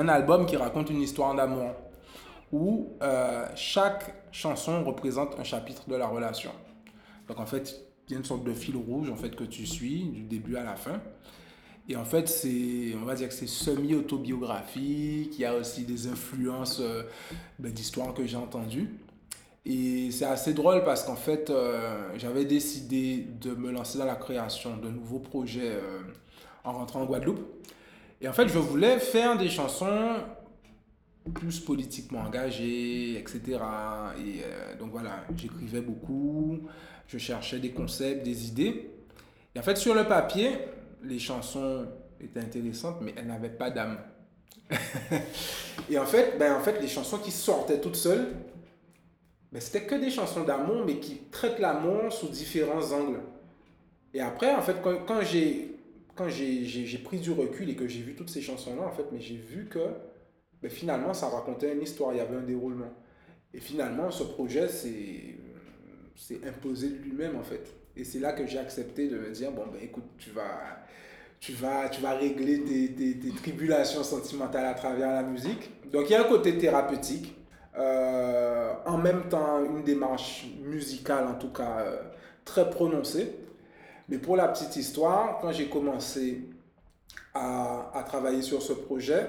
[0.00, 1.72] Un album qui raconte une histoire d'amour
[2.52, 6.52] où euh, chaque chanson représente un chapitre de la relation.
[7.28, 9.66] Donc en fait, il y a une sorte de fil rouge en fait que tu
[9.66, 11.00] suis du début à la fin.
[11.88, 15.34] Et en fait, c'est, on va dire que c'est semi-autobiographique.
[15.38, 17.02] Il y a aussi des influences euh,
[17.58, 18.88] ben, d'histoires que j'ai entendues.
[19.66, 24.16] Et c'est assez drôle parce qu'en fait, euh, j'avais décidé de me lancer dans la
[24.16, 25.78] création de nouveaux projets
[26.64, 27.40] en rentrant en Guadeloupe.
[28.20, 30.16] Et en fait, je voulais faire des chansons
[31.34, 33.40] plus politiquement engagées, etc.
[34.18, 36.60] Et euh, donc voilà, j'écrivais beaucoup,
[37.06, 38.90] je cherchais des concepts, des idées.
[39.54, 40.52] Et en fait, sur le papier,
[41.02, 41.86] les chansons
[42.20, 43.98] étaient intéressantes, mais elles n'avaient pas d'âme.
[45.90, 48.28] et en fait, ben, en fait, les chansons qui sortaient toutes seules,
[49.50, 53.20] ben, c'était que des chansons d'amour, mais qui traitent l'amour sous différents angles.
[54.12, 55.79] Et après, en fait, quand, quand j'ai
[56.20, 59.20] quand j'ai pris du recul et que j'ai vu toutes ces chansons-là, en fait, mais
[59.20, 59.78] j'ai vu que
[60.60, 62.92] ben, finalement, ça racontait une histoire, il y avait un déroulement.
[63.54, 67.72] Et finalement, ce projet s'est imposé lui-même, en fait.
[67.96, 70.84] Et c'est là que j'ai accepté de me dire, bon, ben écoute, tu vas,
[71.40, 75.70] tu vas, tu vas régler tes tribulations sentimentales à travers la musique.
[75.90, 77.34] Donc il y a un côté thérapeutique,
[77.78, 82.02] euh, en même temps une démarche musicale en tout cas euh,
[82.44, 83.34] très prononcée.
[84.10, 86.42] Mais pour la petite histoire, quand j'ai commencé
[87.32, 89.24] à, travailler sur ce projet,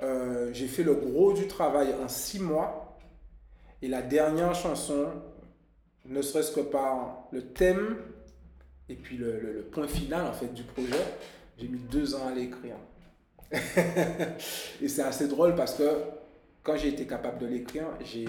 [0.00, 2.96] euh, j'ai fait le gros du travail en six mois.
[3.82, 5.06] Et la dernière chanson,
[6.04, 7.96] ne serait-ce que par le thème
[8.88, 11.04] et puis le, le- le point final en fait du projet,
[11.58, 12.76] j'ai mis deux ans à l'écrire.
[13.52, 15.84] et c'est assez drôle parce que
[16.62, 18.26] quand j'ai été capable de l'écrire, j'ai,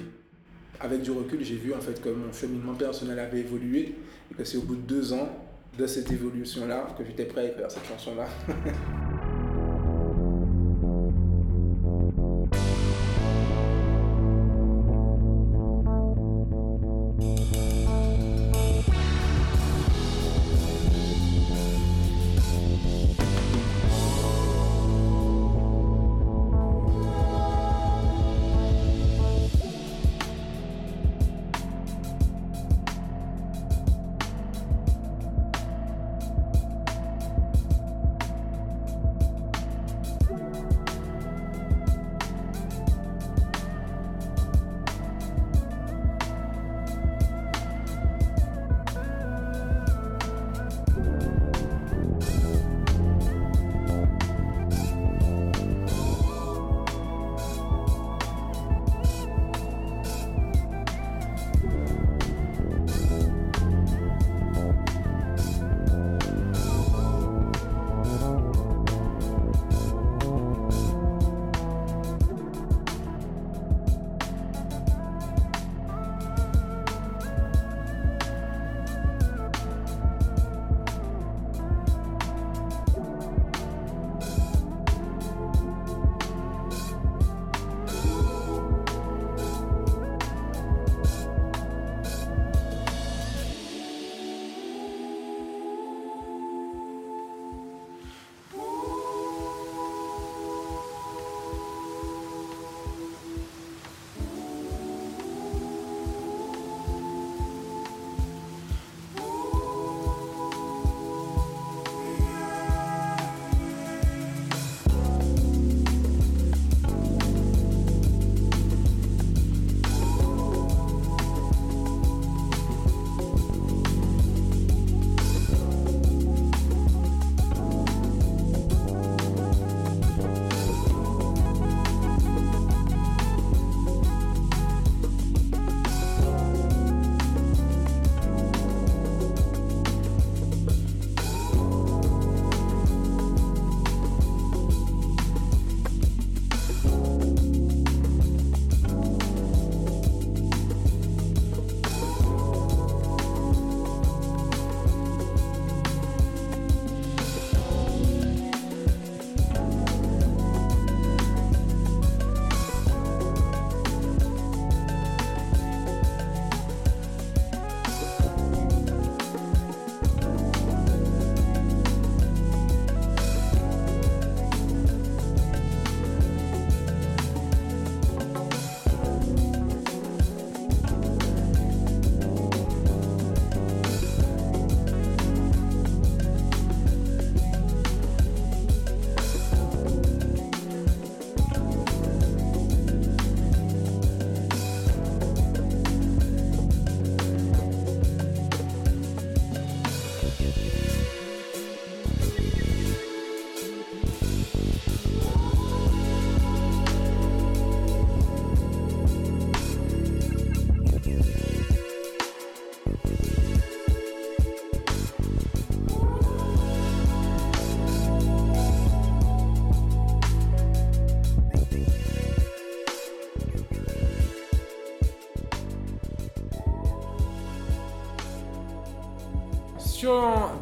[0.80, 3.96] avec du recul, j'ai vu en fait que mon cheminement personnel avait évolué
[4.32, 5.30] et que c'est au bout de deux ans
[5.80, 8.28] de cette évolution-là que j'étais prêt à écrire cette chanson-là.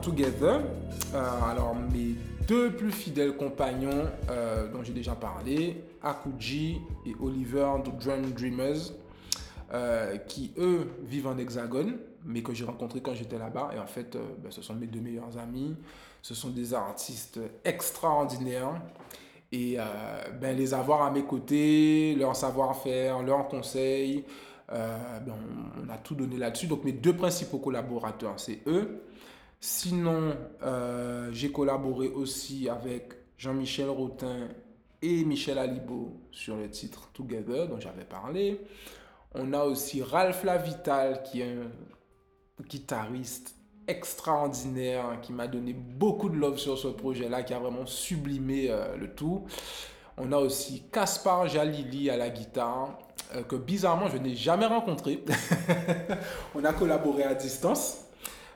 [0.02, 0.62] Together,
[1.14, 2.16] euh, alors mes
[2.48, 8.94] deux plus fidèles compagnons euh, dont j'ai déjà parlé, Akuji et Oliver de Drum Dreamers,
[9.74, 13.70] euh, qui eux vivent en hexagone, mais que j'ai rencontrés quand j'étais là-bas.
[13.76, 15.76] Et en fait, ben, ce sont mes deux meilleurs amis.
[16.24, 18.82] Ce sont des artistes extraordinaires.
[19.52, 19.78] Et
[20.42, 24.26] ben, les avoir à mes côtés, leur savoir-faire, leurs conseils,
[24.68, 25.36] ben,
[25.86, 26.66] on a tout donné là-dessus.
[26.66, 29.04] Donc mes deux principaux collaborateurs, c'est eux.
[29.60, 34.47] Sinon, euh, j'ai collaboré aussi avec Jean-Michel Rotin
[35.01, 38.62] et Michel Alibo sur le titre Together dont j'avais parlé.
[39.34, 43.55] On a aussi Ralph Lavital qui est un guitariste
[43.88, 48.97] extraordinaire qui m'a donné beaucoup de love sur ce projet-là, qui a vraiment sublimé euh,
[48.97, 49.45] le tout.
[50.18, 52.97] On a aussi Caspar Jalili à la guitare,
[53.36, 55.24] euh, que bizarrement je n'ai jamais rencontré.
[56.55, 58.07] On a collaboré à distance,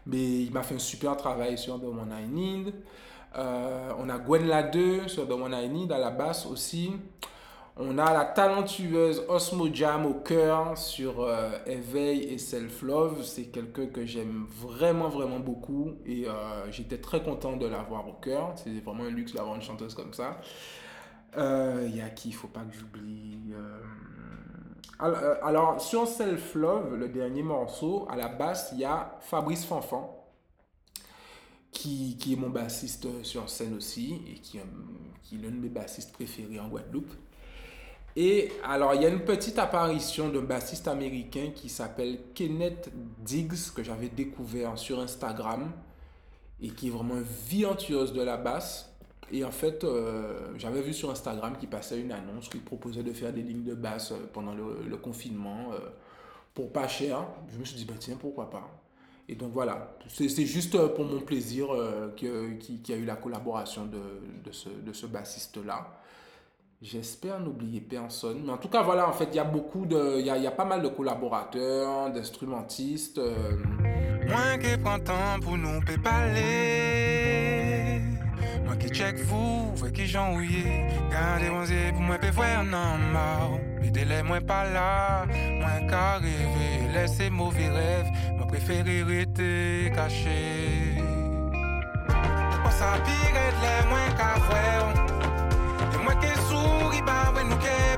[0.06, 2.74] mais il m'a fait un super travail sur The One I Need.
[3.38, 6.91] Euh, on a Gwen Lade sur The One I Need à la basse aussi.
[7.78, 13.24] On a la talentueuse Osmo Jam au cœur sur euh, Éveil et Self Love.
[13.24, 15.93] C'est quelqu'un que j'aime vraiment, vraiment beaucoup.
[16.06, 18.54] Et euh, j'étais très content de l'avoir au cœur.
[18.56, 20.41] C'est vraiment un luxe d'avoir une chanteuse comme ça.
[21.38, 23.39] Euh, Il y a qui Il faut pas que j'oublie.
[25.04, 29.18] Euh, Alors, euh, sur Self Love, le dernier morceau, à la basse, il y a
[29.22, 30.18] Fabrice Fanfan
[31.72, 34.64] qui, est mon bassiste sur scène aussi et qui, euh,
[35.24, 37.14] qui est l'un de mes bassistes préférés en Guadeloupe.
[38.16, 43.72] Et alors, il y a une petite apparition d'un bassiste américain qui s'appelle Kenneth Diggs,
[43.74, 45.72] que j'avais découvert sur Instagram,
[46.62, 48.91] et qui est vraiment un virtuose de la basse.
[49.34, 53.14] Et en fait, euh, j'avais vu sur Instagram qu'il passait une annonce il proposait de
[53.14, 55.78] faire des lignes de basse euh, pendant le, confinement euh,
[56.54, 57.26] pour pas cher.
[57.54, 58.70] Je me suis dit, bah tiens, pourquoi pas.
[59.30, 61.68] Et donc voilà, c'est juste pour mon plaisir
[62.18, 64.00] que- qu'il y a eu la collaboration de,
[64.44, 65.88] de ce, de ce bassiste-là.
[66.82, 68.42] J'espère n'oublier personne.
[68.44, 70.20] Mais en tout cas, voilà, en fait, il y a beaucoup de.
[70.20, 73.20] Il y a, y a pas mal de collaborateurs, d'instrumentistes.
[73.20, 73.56] euh,
[74.28, 75.70] Moi qui prends temps pour nous.
[75.70, 75.82] Moi
[78.82, 80.86] qui check vous, vrai qui j'en ouillé.
[81.12, 83.62] Gardez mon yeux pour moi peut voir non mal.
[83.80, 85.26] Mais délai moi pas là.
[85.60, 88.10] Moi qu'à rêver, laissez mauvais rêves.
[88.38, 90.96] Moi préféré rester caché.
[92.66, 94.84] On s'habille de l'air moins qu'à voir.
[95.94, 97.91] Et moi qui souris, bah ouais, nous qui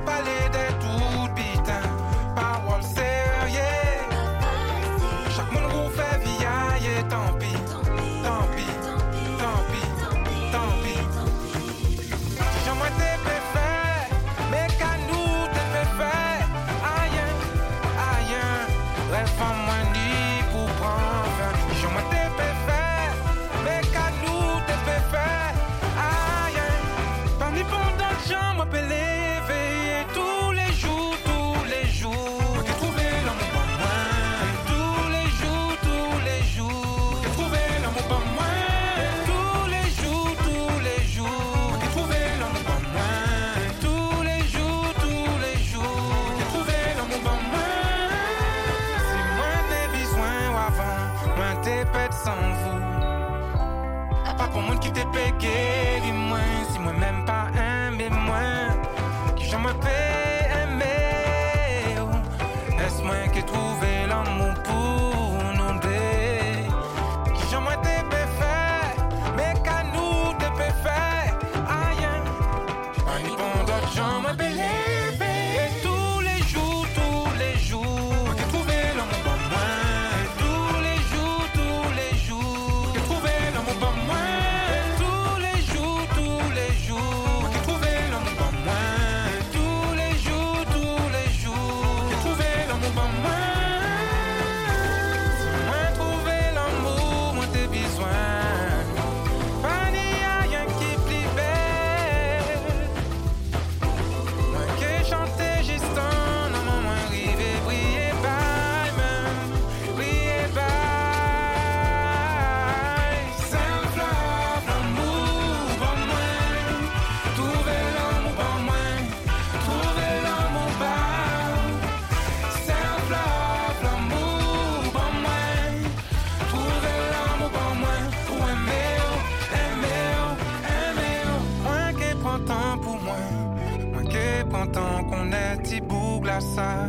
[134.64, 136.88] qui prends temps qu'on est bout glaçat.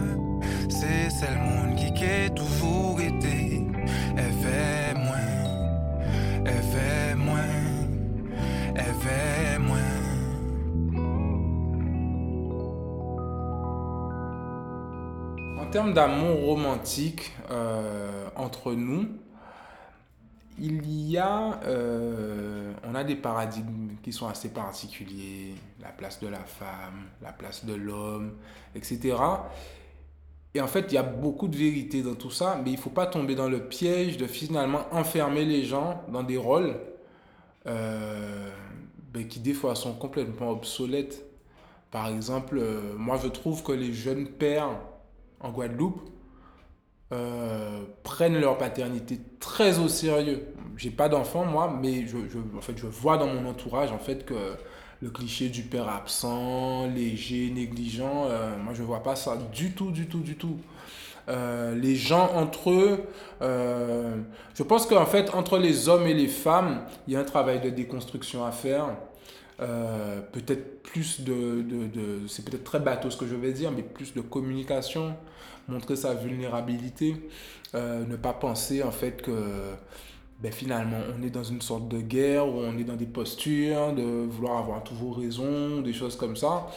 [0.69, 3.63] C'est celle monde qui qui toujours été.
[4.17, 5.15] Elle fait moins.
[6.45, 7.41] Elle fait moins,
[8.75, 9.77] elle fait moins.
[15.59, 19.07] En termes d'amour romantique euh, entre nous,
[20.57, 26.27] il y a, euh, on a des paradigmes qui sont assez particuliers, la place de
[26.27, 28.35] la femme, la place de l'homme,
[28.73, 29.15] etc.
[30.53, 32.79] Et en fait, il y a beaucoup de vérité dans tout ça, mais il ne
[32.79, 36.75] faut pas tomber dans le piège de finalement enfermer les gens dans des rôles
[37.67, 38.49] euh,
[39.13, 41.25] ben, qui des fois sont complètement obsolètes.
[41.91, 44.69] Par exemple, euh, moi je trouve que les jeunes pères
[45.41, 46.01] en Guadeloupe
[47.11, 50.47] euh, prennent leur paternité très au sérieux.
[50.75, 52.17] J'ai pas d'enfant moi, mais je,
[52.87, 54.33] vois dans mon entourage en fait que
[55.01, 59.91] le cliché du père absent, léger, négligent, euh, moi je vois pas ça du tout,
[59.91, 60.57] du tout, du tout.
[61.29, 63.03] Euh, les gens entre eux,
[63.41, 67.61] je pense qu'en fait entre les hommes et les femmes, il y a un travail
[67.61, 68.87] de déconstruction à faire.
[69.59, 71.63] peut-être plus de
[72.27, 75.15] c'est peut-être très bateau ce que je vais dire, mais plus de communication,
[75.67, 77.15] montrer sa vulnérabilité,
[77.73, 79.31] ne pas penser en fait que
[80.41, 83.93] ben finalement, on est dans une sorte de guerre où on est dans des postures
[83.93, 86.67] de vouloir avoir toujours raison, des choses comme ça.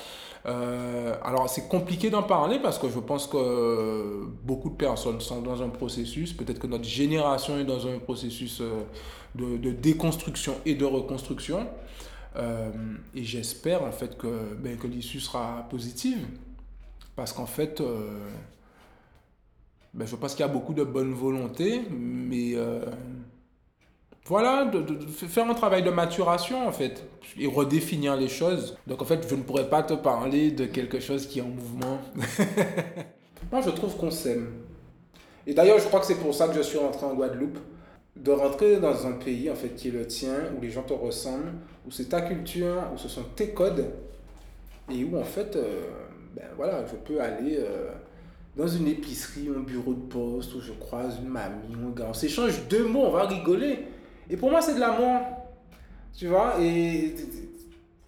[0.46, 5.42] Euh, alors, c'est compliqué d'en parler parce que je pense que beaucoup de personnes sont
[5.42, 8.84] dans un processus, peut-être que notre génération est dans un processus euh,
[9.34, 11.66] de, déconstruction et de reconstruction.
[12.36, 12.70] Euh,
[13.14, 16.24] et j'espère en fait que, ben, que l'issue sera positive
[17.16, 17.82] parce qu'en fait,
[19.98, 22.54] ben, je pense qu'il y a beaucoup de bonne volonté, mais
[24.28, 27.02] voilà, de, faire un travail de maturation en fait
[27.38, 28.76] et redéfinir les choses.
[28.86, 31.48] Donc en fait, je ne pourrais pas te parler de quelque chose qui est en
[31.48, 31.98] mouvement.
[33.52, 34.48] Moi, je trouve qu'on s'aime.
[35.46, 37.58] Et d'ailleurs, je crois que c'est pour ça que je suis rentré en Guadeloupe.
[38.16, 40.92] De rentrer dans un pays en fait qui est le tien, où les gens te
[40.92, 41.52] ressemblent,
[41.86, 43.92] où c'est ta culture, où ce sont tes codes,
[44.90, 45.86] et où en fait, euh,
[46.34, 47.92] ben voilà, je peux aller euh,
[48.58, 52.14] dans une épicerie, un bureau de poste, où je croise une mamie, un gars, on
[52.14, 53.86] s'échange deux mots, on va rigoler.
[54.28, 55.20] Et pour moi, c'est de l'amour.
[56.12, 57.14] Tu vois Et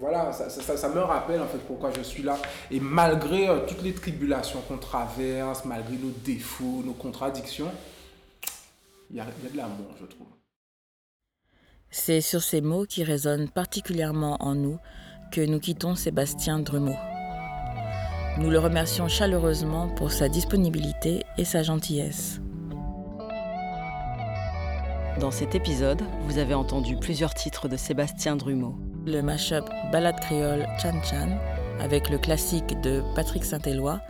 [0.01, 2.37] voilà, ça, me rappelle en fait pourquoi je suis là.
[2.71, 7.71] Et malgré euh, toutes les tribulations qu'on traverse, malgré nos défauts, nos contradictions,
[9.09, 10.27] il y y a de l'amour, je trouve.
[11.91, 14.79] C'est sur ces mots qui résonnent particulièrement en nous
[15.31, 16.97] que nous quittons Sébastien Drumeau.
[18.39, 22.41] Nous le remercions chaleureusement pour sa disponibilité et sa gentillesse.
[25.19, 28.77] Dans cet épisode, vous avez entendu plusieurs titres de Sébastien Drumeau.
[29.05, 31.29] Le mashup Ballade créole Chan Chan
[31.81, 34.01] avec le classique de Patrick Saint-Éloi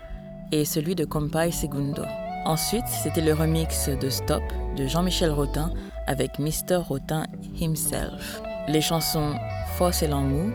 [0.52, 2.02] et celui de Compay Segundo.
[2.44, 4.42] Ensuite, c'était le remix de Stop
[4.76, 5.72] de Jean-Michel Rotin
[6.06, 6.76] avec Mr.
[6.76, 7.24] Rotin
[7.58, 8.42] himself.
[8.68, 9.34] Les chansons
[9.76, 10.52] Fosse et Langou,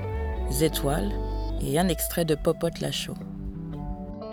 [0.51, 1.11] Zétoile
[1.61, 3.15] et un extrait de Popote Lachaud.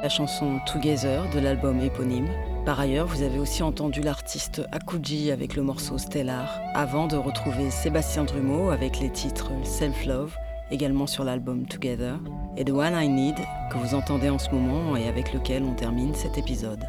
[0.03, 2.28] La chanson Together de l'album éponyme
[2.64, 7.72] par ailleurs, vous avez aussi entendu l'artiste Akuji avec le morceau Stellar, avant de retrouver
[7.72, 10.36] Sébastien Drumeau avec les titres Self Love,
[10.70, 12.20] également sur l'album Together,
[12.57, 13.34] et The One I Need,
[13.72, 16.84] que vous entendez en ce moment et avec lequel on termine cet épisode.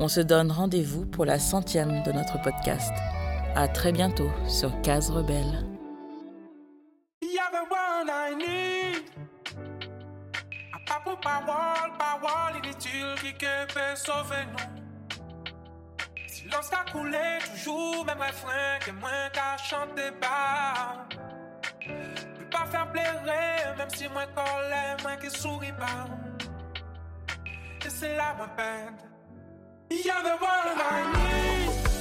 [0.00, 2.92] On se donne rendez-vous pour la centième de notre podcast.
[3.54, 5.64] À très bientôt sur Case Rebelle.
[11.22, 14.80] Pawol, pawol initil ki kepe sove nou
[16.26, 20.40] Silans ka koule toujou, mèm refren ke mwen ka chante ba
[21.86, 23.38] Mwen pa fèm plere,
[23.78, 25.94] mèm si mwen kole, mwen ki souri ba
[27.86, 29.08] E se la mwen pèd
[30.02, 31.91] You're the one I need